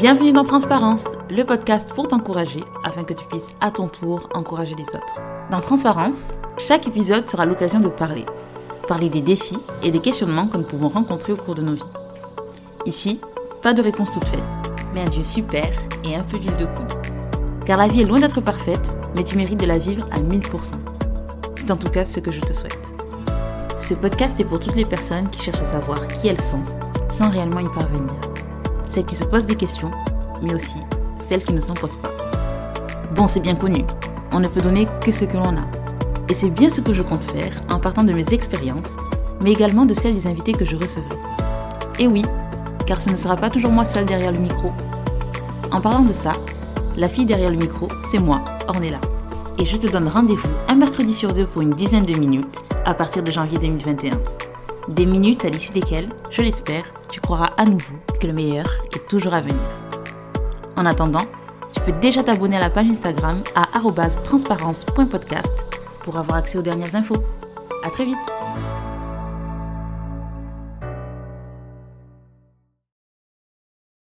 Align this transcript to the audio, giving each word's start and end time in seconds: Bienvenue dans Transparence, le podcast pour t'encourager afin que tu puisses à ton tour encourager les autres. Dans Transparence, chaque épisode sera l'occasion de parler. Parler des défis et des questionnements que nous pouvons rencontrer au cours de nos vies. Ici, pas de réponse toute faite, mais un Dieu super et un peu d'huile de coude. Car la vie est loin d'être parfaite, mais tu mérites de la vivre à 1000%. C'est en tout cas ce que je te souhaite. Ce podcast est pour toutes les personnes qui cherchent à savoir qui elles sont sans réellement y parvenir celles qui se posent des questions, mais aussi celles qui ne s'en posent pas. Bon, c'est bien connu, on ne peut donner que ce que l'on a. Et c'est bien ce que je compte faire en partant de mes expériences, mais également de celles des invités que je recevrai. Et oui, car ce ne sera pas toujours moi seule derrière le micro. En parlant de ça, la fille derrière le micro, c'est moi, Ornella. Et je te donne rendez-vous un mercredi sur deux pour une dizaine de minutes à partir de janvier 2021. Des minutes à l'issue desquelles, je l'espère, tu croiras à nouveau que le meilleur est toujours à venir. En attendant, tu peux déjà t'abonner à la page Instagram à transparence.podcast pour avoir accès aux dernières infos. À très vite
Bienvenue 0.00 0.32
dans 0.32 0.44
Transparence, 0.44 1.04
le 1.28 1.42
podcast 1.44 1.92
pour 1.94 2.08
t'encourager 2.08 2.64
afin 2.84 3.04
que 3.04 3.12
tu 3.12 3.22
puisses 3.26 3.48
à 3.60 3.70
ton 3.70 3.86
tour 3.86 4.30
encourager 4.32 4.74
les 4.74 4.88
autres. 4.96 5.20
Dans 5.50 5.60
Transparence, 5.60 6.28
chaque 6.56 6.86
épisode 6.86 7.28
sera 7.28 7.44
l'occasion 7.44 7.80
de 7.80 7.88
parler. 7.88 8.24
Parler 8.88 9.10
des 9.10 9.20
défis 9.20 9.58
et 9.82 9.90
des 9.90 10.00
questionnements 10.00 10.46
que 10.46 10.56
nous 10.56 10.64
pouvons 10.64 10.88
rencontrer 10.88 11.34
au 11.34 11.36
cours 11.36 11.54
de 11.54 11.60
nos 11.60 11.74
vies. 11.74 11.82
Ici, 12.86 13.20
pas 13.62 13.74
de 13.74 13.82
réponse 13.82 14.10
toute 14.10 14.24
faite, 14.24 14.40
mais 14.94 15.02
un 15.02 15.10
Dieu 15.10 15.22
super 15.22 15.68
et 16.02 16.16
un 16.16 16.22
peu 16.22 16.38
d'huile 16.38 16.56
de 16.56 16.64
coude. 16.64 16.94
Car 17.66 17.76
la 17.76 17.86
vie 17.86 18.00
est 18.00 18.06
loin 18.06 18.20
d'être 18.20 18.40
parfaite, 18.40 18.96
mais 19.14 19.22
tu 19.22 19.36
mérites 19.36 19.60
de 19.60 19.66
la 19.66 19.76
vivre 19.76 20.08
à 20.12 20.20
1000%. 20.20 20.40
C'est 21.56 21.70
en 21.70 21.76
tout 21.76 21.90
cas 21.90 22.06
ce 22.06 22.20
que 22.20 22.32
je 22.32 22.40
te 22.40 22.54
souhaite. 22.54 22.78
Ce 23.78 23.92
podcast 23.92 24.40
est 24.40 24.46
pour 24.46 24.60
toutes 24.60 24.76
les 24.76 24.86
personnes 24.86 25.28
qui 25.28 25.42
cherchent 25.42 25.60
à 25.60 25.72
savoir 25.72 26.08
qui 26.08 26.28
elles 26.28 26.40
sont 26.40 26.64
sans 27.10 27.28
réellement 27.28 27.60
y 27.60 27.68
parvenir 27.68 28.14
celles 28.90 29.06
qui 29.06 29.14
se 29.14 29.24
posent 29.24 29.46
des 29.46 29.56
questions, 29.56 29.90
mais 30.42 30.54
aussi 30.54 30.78
celles 31.28 31.42
qui 31.44 31.52
ne 31.52 31.60
s'en 31.60 31.74
posent 31.74 31.96
pas. 31.96 32.10
Bon, 33.14 33.26
c'est 33.28 33.40
bien 33.40 33.54
connu, 33.54 33.84
on 34.32 34.40
ne 34.40 34.48
peut 34.48 34.60
donner 34.60 34.86
que 35.00 35.12
ce 35.12 35.24
que 35.24 35.36
l'on 35.36 35.56
a. 35.56 35.66
Et 36.28 36.34
c'est 36.34 36.50
bien 36.50 36.70
ce 36.70 36.80
que 36.80 36.92
je 36.92 37.02
compte 37.02 37.24
faire 37.24 37.52
en 37.70 37.78
partant 37.78 38.04
de 38.04 38.12
mes 38.12 38.26
expériences, 38.32 38.90
mais 39.40 39.52
également 39.52 39.86
de 39.86 39.94
celles 39.94 40.14
des 40.14 40.26
invités 40.26 40.52
que 40.52 40.64
je 40.64 40.76
recevrai. 40.76 41.16
Et 41.98 42.06
oui, 42.06 42.22
car 42.86 43.00
ce 43.00 43.10
ne 43.10 43.16
sera 43.16 43.36
pas 43.36 43.50
toujours 43.50 43.70
moi 43.70 43.84
seule 43.84 44.06
derrière 44.06 44.32
le 44.32 44.38
micro. 44.38 44.72
En 45.72 45.80
parlant 45.80 46.04
de 46.04 46.12
ça, 46.12 46.32
la 46.96 47.08
fille 47.08 47.26
derrière 47.26 47.50
le 47.50 47.56
micro, 47.56 47.88
c'est 48.10 48.18
moi, 48.18 48.40
Ornella. 48.68 49.00
Et 49.58 49.64
je 49.64 49.76
te 49.76 49.86
donne 49.86 50.08
rendez-vous 50.08 50.48
un 50.68 50.74
mercredi 50.74 51.14
sur 51.14 51.32
deux 51.32 51.46
pour 51.46 51.62
une 51.62 51.70
dizaine 51.70 52.06
de 52.06 52.18
minutes 52.18 52.56
à 52.84 52.94
partir 52.94 53.22
de 53.22 53.30
janvier 53.30 53.58
2021. 53.58 54.39
Des 54.94 55.06
minutes 55.06 55.44
à 55.44 55.48
l'issue 55.48 55.72
desquelles, 55.72 56.08
je 56.30 56.42
l'espère, 56.42 56.82
tu 57.10 57.20
croiras 57.20 57.50
à 57.56 57.64
nouveau 57.64 57.94
que 58.20 58.26
le 58.26 58.32
meilleur 58.32 58.66
est 58.92 59.06
toujours 59.08 59.34
à 59.34 59.40
venir. 59.40 59.60
En 60.76 60.84
attendant, 60.84 61.24
tu 61.72 61.80
peux 61.80 61.92
déjà 62.00 62.24
t'abonner 62.24 62.56
à 62.56 62.60
la 62.60 62.70
page 62.70 62.88
Instagram 62.88 63.40
à 63.54 63.68
transparence.podcast 64.24 65.48
pour 66.02 66.16
avoir 66.16 66.38
accès 66.38 66.58
aux 66.58 66.62
dernières 66.62 66.94
infos. 66.96 67.22
À 67.84 67.90
très 67.90 68.04
vite 68.04 68.18